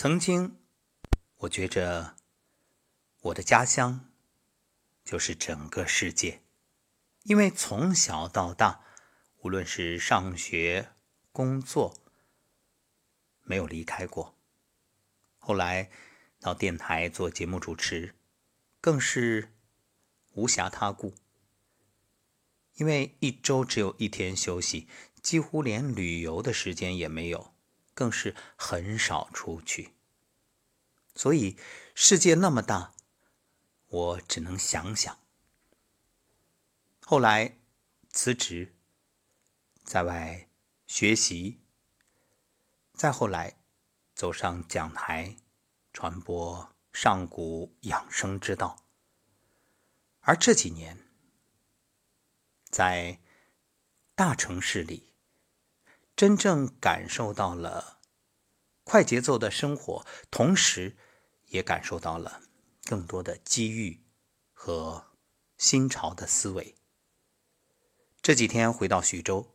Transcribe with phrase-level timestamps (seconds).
[0.00, 0.56] 曾经，
[1.38, 2.14] 我觉着
[3.20, 4.08] 我的家乡
[5.04, 6.40] 就是整个世界，
[7.24, 8.84] 因为从小到大，
[9.38, 10.92] 无论是上学、
[11.32, 11.96] 工作，
[13.42, 14.38] 没有离开过。
[15.36, 15.90] 后来
[16.38, 18.14] 到电台做节目主持，
[18.80, 19.52] 更是
[20.34, 21.16] 无暇他顾，
[22.74, 24.86] 因为一周只有一天休息，
[25.20, 27.57] 几乎连旅游的时间也没有。
[27.98, 29.96] 更是很少出去，
[31.16, 31.58] 所以
[31.96, 32.94] 世界那么大，
[33.88, 35.18] 我只能想想。
[37.04, 37.58] 后来
[38.10, 38.76] 辞职，
[39.82, 40.48] 在外
[40.86, 41.60] 学习，
[42.94, 43.58] 再后来
[44.14, 45.34] 走上讲台，
[45.92, 48.86] 传播上古养生之道。
[50.20, 50.96] 而这几年，
[52.70, 53.18] 在
[54.14, 55.07] 大城市里。
[56.18, 58.00] 真正感受到了
[58.82, 60.96] 快节奏的生活，同时
[61.46, 62.42] 也感受到了
[62.86, 64.02] 更多的机遇
[64.52, 65.12] 和
[65.56, 66.74] 新潮的思维。
[68.20, 69.54] 这几天回到徐州，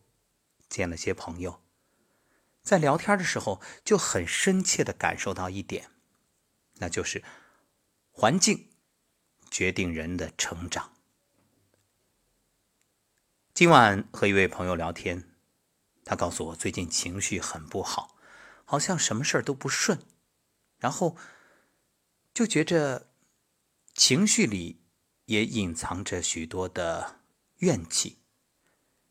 [0.69, 1.61] 见了些朋友，
[2.61, 5.91] 在聊天的时候就很深切的感受到一点，
[6.75, 7.21] 那就是
[8.09, 8.69] 环境
[9.51, 10.93] 决定人的成长。
[13.53, 15.32] 今晚和一位朋友聊天。
[16.05, 18.17] 他告诉我，最近情绪很不好，
[18.65, 19.99] 好像什么事儿都不顺，
[20.77, 21.15] 然后
[22.33, 23.07] 就觉着
[23.93, 24.81] 情绪里
[25.25, 27.19] 也隐藏着许多的
[27.57, 28.19] 怨气。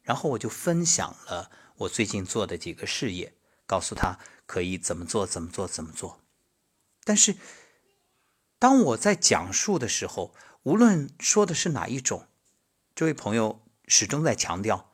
[0.02, 3.34] 然后我就分享了我最近做的几个事业，
[3.66, 6.20] 告诉他可以怎么做，怎么做，怎么做。
[7.04, 7.36] 但是
[8.58, 12.28] 当我在讲述的时候，无论说的是哪一种，
[12.94, 14.91] 这位朋友始终在强调。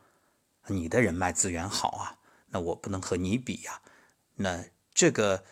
[0.68, 3.82] 你的人脉资源好啊，那我不能和你比呀。
[4.36, 5.44] 那这个，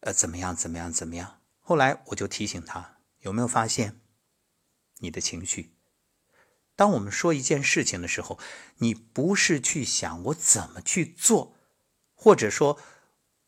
[0.00, 0.54] 呃，怎么样？
[0.54, 0.92] 怎么样？
[0.92, 1.40] 怎么样？
[1.60, 4.00] 后来我就提醒他，有没有发现，
[4.98, 5.74] 你的情绪？
[6.74, 8.38] 当我们说一件事情的时候，
[8.78, 11.54] 你不是去想我怎么去做，
[12.14, 12.78] 或者说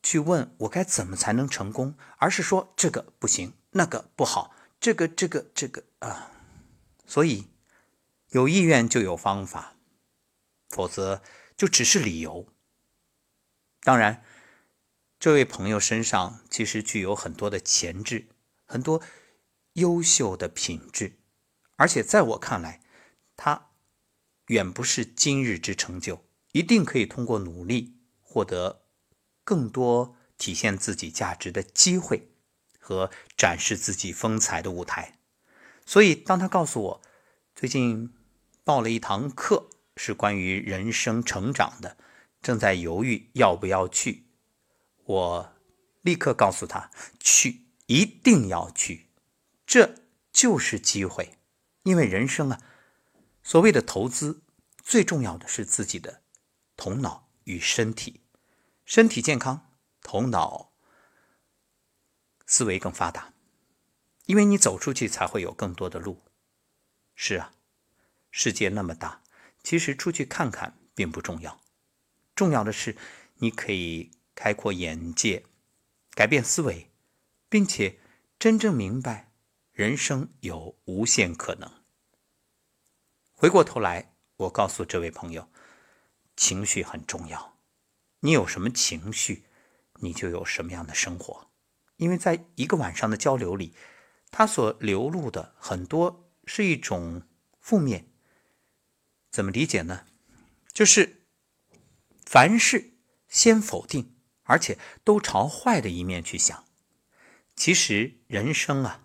[0.01, 6.31] 去问我该怎么才能成功，而是说这个不行，那个不好，这个这个这个啊。
[7.05, 7.47] 所以，
[8.29, 9.74] 有意愿就有方法。
[10.75, 11.23] 否则
[11.55, 12.45] 就只是理由。
[13.79, 14.25] 当然，
[15.17, 18.27] 这位朋友身上其实具有很多的潜质，
[18.65, 19.01] 很多
[19.73, 21.17] 优秀的品质，
[21.77, 22.81] 而且在我看来，
[23.37, 23.69] 他
[24.47, 28.81] 远不是今日之成就，一定可以通过努力获得
[29.45, 32.33] 更多体现自己价值的机会
[32.77, 35.19] 和展示自己风采的舞台。
[35.85, 37.01] 所以，当他告诉我
[37.55, 38.13] 最近
[38.65, 39.69] 报了一堂课。
[39.95, 41.97] 是关于人生成长的，
[42.41, 44.25] 正在犹豫要不要去。
[45.05, 45.53] 我
[46.01, 49.07] 立刻告诉他去，一定要去，
[49.65, 49.95] 这
[50.31, 51.37] 就是机会。
[51.83, 52.61] 因为人生啊，
[53.43, 54.41] 所谓的投资，
[54.83, 56.21] 最重要的是自己的
[56.75, 58.21] 头脑与身体。
[58.83, 60.73] 身体健康，头脑
[62.45, 63.33] 思维更发达。
[64.25, 66.23] 因为你走出去，才会有更多的路。
[67.13, 67.53] 是啊，
[68.31, 69.21] 世界那么大。
[69.65, 71.59] 其实出去看看并不重要，
[72.35, 72.95] 重要的是
[73.37, 75.43] 你可以开阔眼界，
[76.11, 76.91] 改变思维，
[77.49, 77.97] 并且
[78.37, 79.31] 真正明白
[79.71, 81.83] 人生有无限可能。
[83.33, 85.49] 回过头来，我告诉这位朋友，
[86.37, 87.57] 情绪很重要，
[88.19, 89.45] 你有什么情绪，
[89.95, 91.49] 你就有什么样的生活。
[91.97, 93.73] 因为在一个晚上的交流里，
[94.29, 97.23] 他所流露的很多是一种
[97.59, 98.11] 负面。
[99.35, 100.05] 怎么理解呢？
[100.71, 101.25] 就是
[102.25, 102.93] 凡事
[103.27, 106.63] 先否定，而且都朝坏的一面去想。
[107.53, 109.01] 其实人生啊，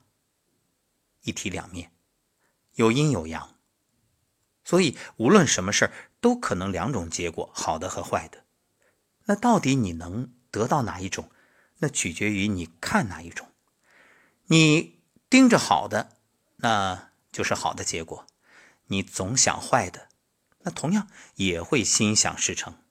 [1.22, 1.90] 一体两面，
[2.74, 3.56] 有阴有阳，
[4.62, 8.44] 所以无论什么事儿都可能两种结果，好的和坏的。
[9.24, 11.28] 那到底你能得到哪一种？
[11.78, 13.48] 那取决于你看哪一种。
[14.44, 16.18] 你盯着好的，
[16.58, 18.24] 那就是好的结果；
[18.86, 20.08] 你总想坏的。
[20.62, 22.82] 那同样也会心想事成，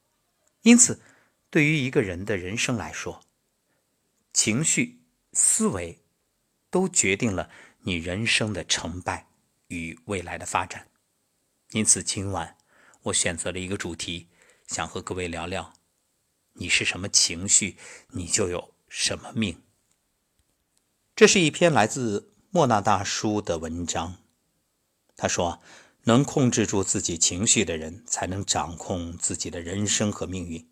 [0.62, 1.00] 因此，
[1.50, 3.22] 对于一个人的人生来说，
[4.32, 6.02] 情绪、思维
[6.68, 7.48] 都决定了
[7.82, 9.28] 你人生的成败
[9.68, 10.88] 与未来的发展。
[11.70, 12.56] 因此，今晚
[13.02, 14.28] 我选择了一个主题，
[14.66, 15.72] 想和各位聊聊：
[16.54, 17.76] 你是什么情绪，
[18.08, 19.62] 你就有什么命。
[21.14, 24.16] 这是一篇来自莫那大叔的文章，
[25.14, 25.62] 他说。
[26.04, 30.68] 能控制住自己情绪的人，才能掌控自己的人生和命运。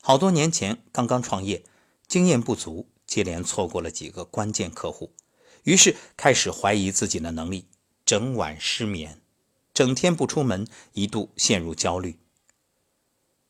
[0.00, 1.64] 好多年前刚刚创业，
[2.06, 5.12] 经验不足，接连错过了几个关键客户，
[5.64, 7.66] 于是开始怀疑自己的能力，
[8.04, 9.20] 整晚失眠，
[9.72, 12.18] 整天不出门，一度陷入焦虑。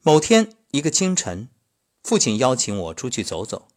[0.02, 1.48] 某天一个清晨，
[2.02, 3.68] 父亲邀请我出去走走，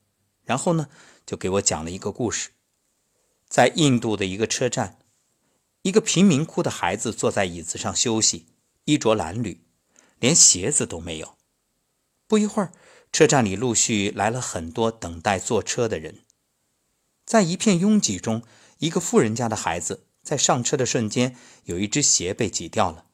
[0.44, 0.89] 然后呢，
[1.25, 2.50] 就给我讲了一个故事。
[3.47, 4.97] 在印度的一个车站，
[5.86, 8.48] 一个贫民窟的孩子坐在椅子上休息，
[8.86, 9.60] 衣着褴褛，
[10.18, 11.38] 连鞋子都没有。
[12.26, 12.72] 不一会儿，
[13.12, 16.24] 车站里陆续来了很多等待坐车的人，
[17.24, 18.42] 在一片拥挤中，
[18.80, 21.36] 一个富人家的孩子在上车的瞬间，
[21.66, 23.06] 有一只鞋被挤掉了。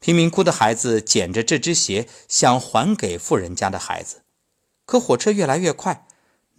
[0.00, 4.22] 贫民窟的孩子捡着这只鞋，想还给富人家的孩子，
[4.86, 6.06] 可火车越来越快，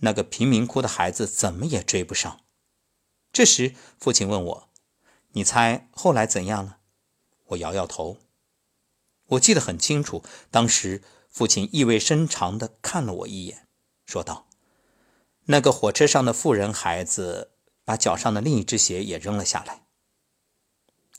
[0.02, 2.42] 那个贫民窟的孩子怎么也追不上。
[3.34, 4.70] 这时，父亲问我
[5.36, 6.80] ：“你猜后来怎样了？”
[7.48, 8.18] 我摇摇头。
[9.28, 10.22] 我记得很清楚，
[10.52, 11.02] 当时。
[11.36, 13.68] 父亲意味深长地看了我一眼，
[14.06, 14.48] 说道
[15.48, 17.52] ：“那个火车上的富人孩子
[17.84, 19.86] 把脚上的另一只鞋也扔了下来。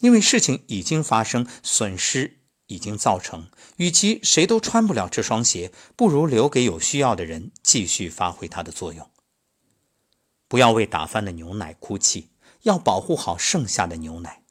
[0.00, 9.10] 因为事情已经发生，损失已经造成，与其谁都穿不了这双鞋，不如留给有需要的人继续发挥它的作用。
[10.48, 12.30] 不要为打翻的牛奶哭泣，
[12.66, 14.42] 要保护好剩下的牛奶。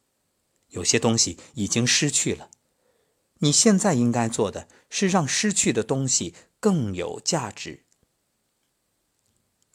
[0.69, 2.50] 有些东西已经失去了。”
[3.39, 7.83] 你现在应该做的是让失去的东西更有价值。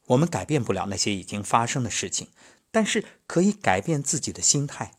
[0.06, 2.28] 我们改变不了那些已经发生的事情，
[2.70, 4.94] 但是可以改变自己的心态。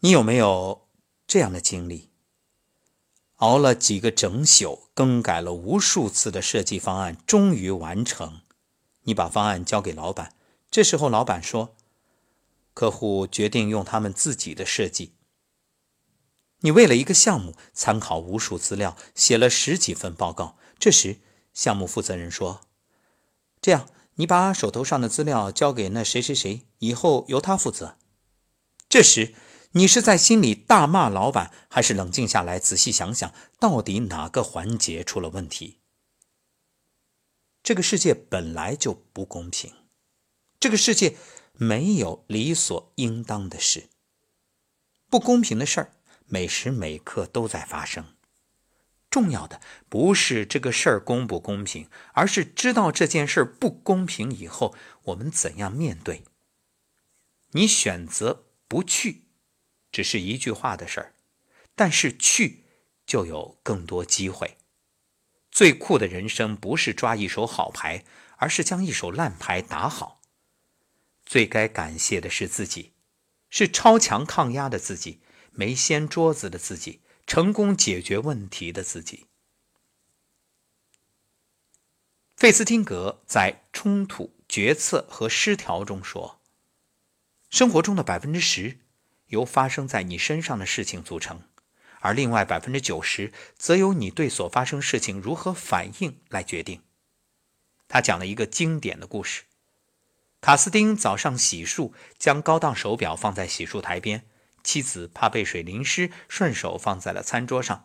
[0.00, 0.86] 你有没有
[1.26, 2.10] 这样的经历？
[3.36, 8.42] 熬了几个整宿，更改了无数次的设计方案，终于完成。
[9.04, 10.34] 你把方案交给老板，
[10.70, 11.76] 这时候老板说
[12.74, 15.14] ：“客户决定用他们自己的设计。”
[16.60, 20.58] 你为了一个项目参考无数资料，写了十几份报告。
[20.78, 21.20] 这时，
[21.54, 22.62] 项目负责人说
[23.62, 27.96] ：“这样，你把手头上的资料交给那谁谁谁，以后由他负责。”
[28.88, 29.34] 这时，
[29.72, 35.80] 你是在心里大骂老板，还是冷静下来仔细想想，到底哪个环节出了问题？
[37.62, 39.72] 这个世界本来就不公平，
[40.60, 41.16] 这个世界
[41.52, 43.88] 没有理所应当的事，
[45.08, 45.92] 不公平的事儿。
[46.30, 48.14] 每时每刻都在发生。
[49.08, 54.74] 重要的不是这个事儿公不公平，而是知道这件事儿不公平以后，
[55.04, 56.24] 我们怎样面对。
[57.52, 59.22] 你选择不去，
[59.90, 61.14] 只是一句话的事儿，
[61.74, 62.64] 但是去
[63.06, 64.58] 就有更多机会。
[65.50, 68.04] 最酷的人生不是抓一手好牌，
[68.36, 70.17] 而是将一手烂牌打好。
[71.28, 72.94] 最该感谢的是自己，
[73.50, 75.20] 是超强抗压的自己。
[75.52, 79.26] 没掀桌子的自己，成功解决问题的自己。
[82.34, 86.40] 费斯汀格在《冲突、决策和失调》中说
[87.50, 88.78] ：“生活中的百分之十
[89.26, 91.42] 由发生在你身上的事情组成，
[92.00, 96.82] 而另外百分之九十则由你对所发生事情如何反应来决定。”
[97.86, 99.42] 他讲了一个经典的故事：
[100.40, 104.24] 卡斯丁早上洗漱，将高档手表放在洗漱台边。
[104.62, 107.84] 妻子怕被水淋湿，顺手放在了餐桌上。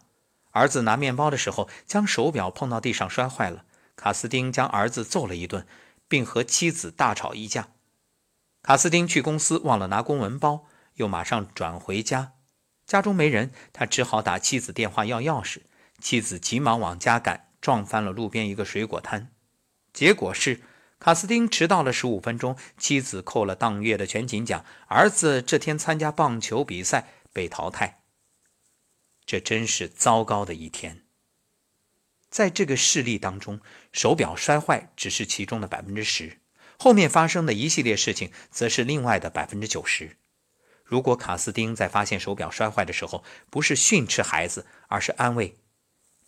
[0.51, 3.65] 儿子拿面包的时候，将手表碰到地上摔坏了。
[3.95, 5.65] 卡斯丁将儿子揍了一顿，
[6.07, 7.69] 并和妻子大吵一架。
[8.61, 12.33] 卡斯丁去公司忘了拿公文包，又马上转回家。
[12.85, 15.61] 家中没人，他只好打妻子电话要钥匙。
[15.99, 19.31] 妻子急忙往家赶，撞翻了路边一个水果摊。
[19.91, 20.61] 结果是。
[21.03, 28.03] 卡斯丁迟到了十五分钟，妻子扣了当月的全勤奖，儿子这天参加棒球比赛被淘汰。
[29.25, 31.03] 这真是糟糕的一天。
[32.29, 33.59] 在这个事例当中，
[33.91, 36.39] 手表摔坏只是其中的百分之十，
[36.79, 40.15] 后面发生的一系列事情则是另外的百分之九十。
[40.85, 45.57] 如果卡斯丁在发现手表摔坏的时候，不是训斥孩子，而是安慰：“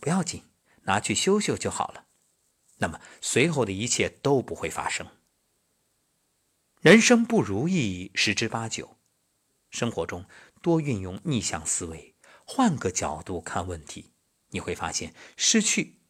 [0.02, 0.44] 不要紧，
[0.84, 2.04] 拿去修修就好了。”
[2.78, 5.08] 那么，随后的一切都不会发生。
[6.82, 8.98] 人生不如意十之八九，
[9.72, 10.26] 生活中
[10.62, 12.16] 多运用逆向思维，
[12.46, 14.12] 换个角度看问题，
[14.50, 16.02] 你会发现，失去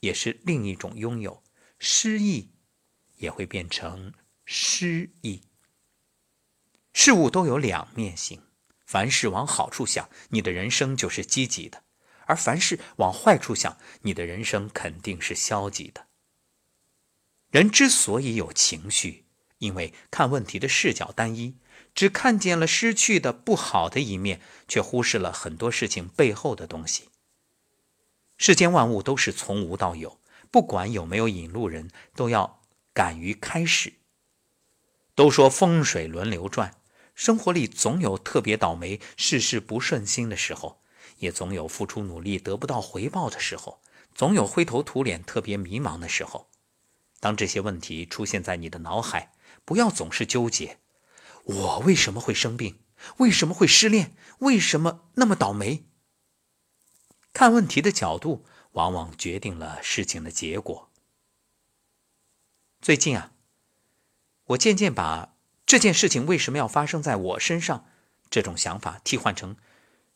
[0.00, 1.42] 也是另一种拥有，
[1.78, 2.52] 失意
[3.16, 4.14] 也会变成
[4.44, 5.42] 失意。
[6.94, 8.42] 事物都有两面性，
[8.86, 11.80] 凡事往好处想，你的人生就是积极的；
[12.26, 16.06] 而凡事往坏处想，你的人生肯定是消极的。
[17.52, 19.26] 人之所以有情绪，
[19.58, 21.54] 因为看问题的视角单一，
[21.94, 27.10] 只看见了失去的不好的一面，却忽视了很多事情背后的东西。
[28.38, 30.18] 世间万物都是从无到有，
[30.50, 32.62] 不管有没有引路人，都要
[32.94, 33.92] 敢于开始。
[35.14, 36.76] 都说风水轮流转，
[37.14, 40.80] 生活里总有特别倒霉、事事不顺心的时候，
[41.18, 43.82] 也总有付出努力得不到回报的时候，
[44.14, 46.48] 总有灰头土脸、特别迷茫的时候。
[47.22, 49.32] 当这些问题出现在你的脑海，
[49.64, 50.80] 不要总是纠结：
[51.44, 52.80] 我为什么会生病？
[53.18, 54.16] 为什么会失恋？
[54.40, 55.84] 为什么那么倒霉？
[57.32, 60.90] 看问题的角度，往往决定了事情的结果。
[62.80, 63.32] 最近啊，
[64.46, 67.88] 我渐渐把这件事情为什么要发生在我身上
[68.30, 69.56] 这种想法替换成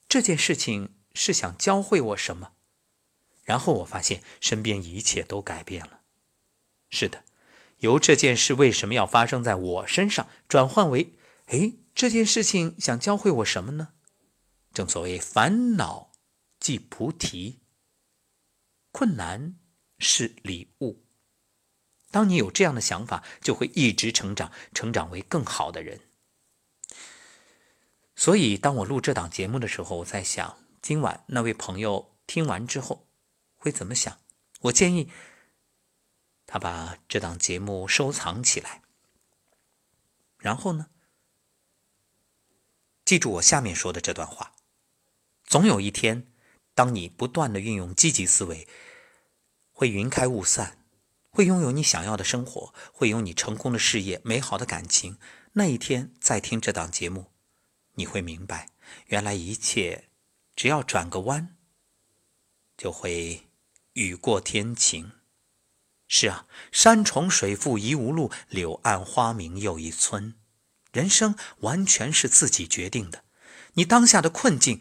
[0.08, 2.54] 这件事情是想教会我什么，
[3.44, 6.00] 然后我发现身边一切都改变了。
[6.90, 7.24] 是的，
[7.78, 11.12] 由这件事为什么要发生在我身上转换为
[11.46, 13.88] 哎，这件事情想教会我什么呢？
[14.72, 16.06] 正所谓烦恼。
[16.58, 17.60] 即菩提，
[18.90, 19.56] 困难
[19.98, 21.04] 是礼物。
[22.10, 26.00] 当你有这样的想法，就会一直成长，成长为更好的人。
[28.16, 33.06] 所以，当我录这档节目的时候，我在想，今晚那位朋友听完之后
[33.54, 34.18] 会怎么想？
[34.62, 35.10] 我建议
[36.46, 38.82] 他把这档节目收藏起来，
[40.38, 40.88] 然后呢，
[43.04, 44.54] 记住我下面说的这段话：
[45.44, 46.26] 总有一天。
[46.76, 48.68] 当你不断的运用积极思维，
[49.72, 50.84] 会云开雾散，
[51.30, 55.16] 会拥有你想要的生活，会有你成功的事业、美好的感情。
[55.52, 57.32] 那一天再听这档节目，
[57.94, 58.68] 你会明白，
[59.06, 60.10] 原来一切
[60.54, 61.56] 只要转个弯，
[62.76, 63.48] 就会
[63.94, 65.12] 雨过天晴。
[66.08, 70.34] 是啊，山重水复疑无路，柳暗花明又一村。
[70.92, 73.24] 人生完全是自己决定的，
[73.74, 74.80] 你当下的困境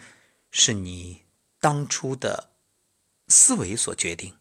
[0.52, 1.26] 是你。
[1.62, 2.52] 当初的
[3.28, 4.38] 思维所决定，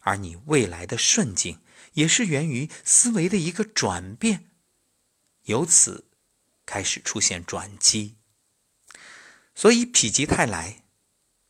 [0.00, 1.60] 而你未来的顺境
[1.92, 4.50] 也是源于思维的一个转变，
[5.44, 6.10] 由此
[6.66, 8.16] 开始出现转机。
[9.54, 10.82] 所以否极泰来，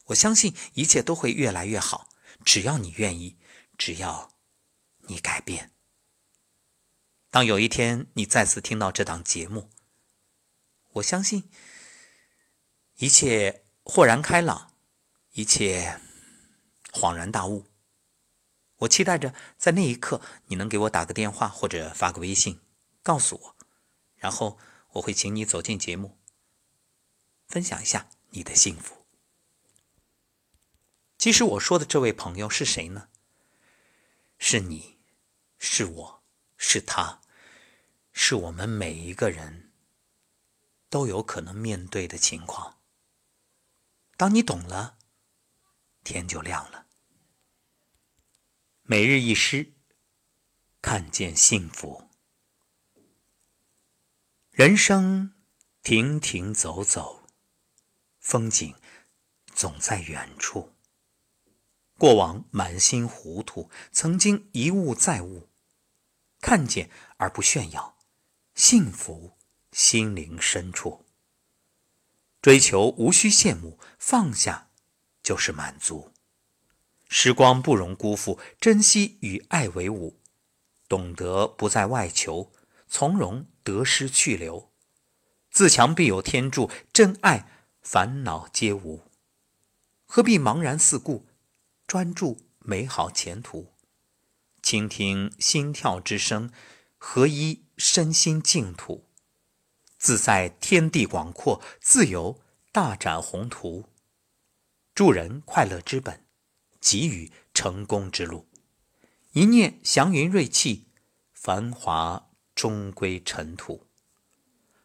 [0.07, 2.11] 我相信一切都会越来越好，
[2.45, 3.39] 只要你愿意，
[3.79, 4.31] 只要
[5.09, 5.73] 你改变。
[7.29, 9.69] 当有一天你再次听到这档节目，
[10.93, 11.51] 我相信
[12.97, 14.69] 一切豁然开朗。
[15.33, 16.01] 一切
[16.91, 17.67] 恍然大悟，
[18.79, 22.61] 我期待着在那一刻你能给我打个电话或者发个微信，
[23.05, 23.57] 告诉我，
[24.17, 24.59] 然后
[24.95, 26.19] 我会请你走进节目，
[27.47, 29.07] 分享一下你的幸福。
[31.17, 33.09] 其实我说的这位朋友是谁呢？
[34.39, 34.98] 是你，
[35.59, 36.25] 是我，
[36.57, 37.21] 是他，
[38.13, 39.73] 是我们每一个人
[40.89, 42.81] 都有可能面对的情况。
[44.17, 44.97] 当你懂了。
[46.05, 46.87] 天就亮了。
[48.83, 49.75] 每日一诗，
[50.81, 52.09] 看见幸福。
[54.51, 55.35] 人生
[55.83, 57.27] 停停走走，
[58.21, 58.75] 风景
[59.53, 60.78] 总在远处。
[61.99, 65.49] 过往满心糊涂，曾经一物再物，
[66.41, 66.89] 看见
[67.19, 67.99] 而不炫耀，
[68.55, 69.37] 幸福
[69.73, 71.05] 心灵深处。
[72.41, 74.65] 追求无需羡慕，放下。
[75.21, 76.11] 就是满足，
[77.07, 80.19] 时光不容辜负，珍惜与爱为伍，
[80.89, 82.51] 懂得不在外求，
[82.89, 84.73] 从容得失去留，
[85.51, 87.47] 自强必有天助，真爱
[87.83, 89.03] 烦恼皆无，
[90.07, 91.27] 何必茫然四顾，
[91.89, 93.73] 专注美好前途，
[94.63, 96.53] 倾听心跳之声，
[96.99, 99.09] 合一身心净土，
[99.97, 102.43] 自在天地广阔，自由
[102.73, 103.89] 大展宏图。
[104.95, 106.27] 助人快乐之本，
[106.79, 108.47] 给予成功之路。
[109.33, 110.89] 一念祥云瑞气，
[111.33, 113.87] 繁华终归尘土。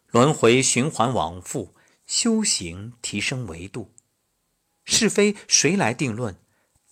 [0.07, 3.93] 轮回循环往复，修行提升维度。
[4.85, 6.39] 是非谁来定论？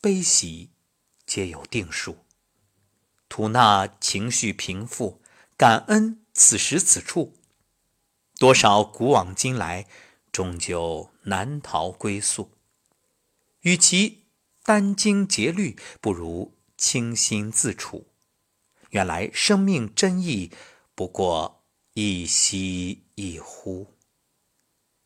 [0.03, 0.71] 悲喜
[1.27, 2.25] 皆有定数。
[3.29, 5.21] 吐纳情绪平复，
[5.55, 7.37] 感恩此时此处。
[8.39, 9.85] 多少古往今来，
[10.31, 12.49] 终究难逃归宿。
[13.59, 14.23] 与其
[14.63, 18.07] 殚精竭虑，不如清心自处。
[18.89, 20.51] 原来生命真意
[20.95, 23.93] 不过一吸一呼。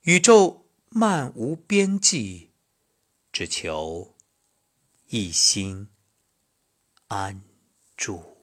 [0.03, 2.51] 宇宙漫无边际，
[3.33, 4.14] 只求
[5.17, 5.87] 一心
[7.07, 7.41] 安
[7.95, 8.34] 住。